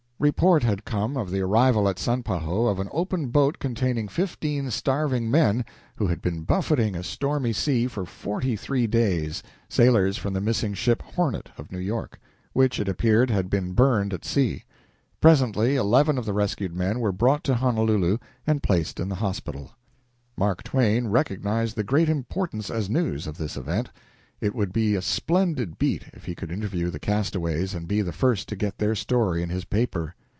Report 0.21 0.61
had 0.61 0.85
come 0.85 1.17
of 1.17 1.31
the 1.31 1.41
arrival 1.41 1.89
at 1.89 1.97
Sanpahoe 1.97 2.67
of 2.67 2.79
an 2.79 2.89
open 2.91 3.29
boat 3.29 3.57
containing 3.57 4.07
fifteen 4.07 4.69
starving 4.69 5.31
men, 5.31 5.65
who 5.95 6.05
had 6.05 6.21
been 6.21 6.43
buffeting 6.43 6.95
a 6.95 7.01
stormy 7.03 7.51
sea 7.51 7.87
for 7.87 8.05
forty 8.05 8.55
three 8.55 8.85
days 8.85 9.41
sailors 9.67 10.17
from 10.19 10.33
the 10.33 10.39
missing 10.39 10.75
ship 10.75 11.01
Hornet 11.01 11.49
of 11.57 11.71
New 11.71 11.79
York, 11.79 12.19
which, 12.53 12.79
it 12.79 12.87
appeared, 12.87 13.31
had 13.31 13.49
been 13.49 13.73
burned 13.73 14.13
at 14.13 14.23
sea. 14.23 14.63
Presently 15.21 15.75
eleven 15.75 16.19
of 16.19 16.25
the 16.25 16.33
rescued 16.33 16.75
men 16.75 16.99
were 16.99 17.11
brought 17.11 17.43
to 17.45 17.55
Honolulu 17.55 18.19
and 18.45 18.61
placed 18.61 18.99
in 18.99 19.09
the 19.09 19.15
hospital. 19.15 19.71
Mark 20.37 20.61
Twain 20.61 21.07
recognized 21.07 21.75
the 21.75 21.83
great 21.83 22.09
importance 22.09 22.69
as 22.69 22.91
news 22.91 23.25
of 23.25 23.39
this 23.39 23.57
event. 23.57 23.89
It 24.39 24.55
would 24.55 24.73
be 24.73 24.95
a 24.95 25.03
splendid 25.03 25.77
beat 25.77 26.03
if 26.13 26.25
he 26.25 26.33
could 26.33 26.51
interview 26.51 26.89
the 26.89 26.97
castaways 26.97 27.75
and 27.75 27.87
be 27.87 28.01
the 28.01 28.11
first 28.11 28.49
to 28.49 28.55
get 28.55 28.79
their 28.79 28.95
story 28.95 29.43
in 29.43 29.49
his 29.49 29.65
paper. 29.65 30.15